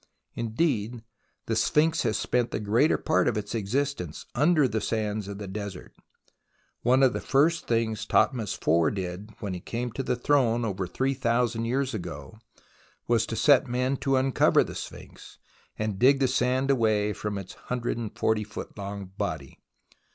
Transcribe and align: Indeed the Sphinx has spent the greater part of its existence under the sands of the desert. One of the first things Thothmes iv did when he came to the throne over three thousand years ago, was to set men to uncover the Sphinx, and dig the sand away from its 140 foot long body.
Indeed 0.33 1.03
the 1.45 1.55
Sphinx 1.55 2.01
has 2.01 2.17
spent 2.17 2.49
the 2.49 2.59
greater 2.59 2.97
part 2.97 3.27
of 3.27 3.37
its 3.37 3.53
existence 3.53 4.25
under 4.33 4.67
the 4.67 4.81
sands 4.81 5.27
of 5.27 5.37
the 5.37 5.47
desert. 5.47 5.93
One 6.81 7.03
of 7.03 7.13
the 7.13 7.21
first 7.21 7.67
things 7.67 8.07
Thothmes 8.07 8.57
iv 8.67 8.95
did 8.95 9.29
when 9.41 9.53
he 9.53 9.59
came 9.59 9.91
to 9.91 10.01
the 10.01 10.15
throne 10.15 10.65
over 10.65 10.87
three 10.87 11.13
thousand 11.13 11.65
years 11.65 11.93
ago, 11.93 12.39
was 13.07 13.27
to 13.27 13.35
set 13.35 13.67
men 13.67 13.95
to 13.97 14.15
uncover 14.15 14.63
the 14.63 14.73
Sphinx, 14.73 15.37
and 15.77 15.99
dig 15.99 16.17
the 16.19 16.27
sand 16.27 16.71
away 16.71 17.13
from 17.13 17.37
its 17.37 17.53
140 17.53 18.43
foot 18.43 18.75
long 18.75 19.11
body. 19.19 19.59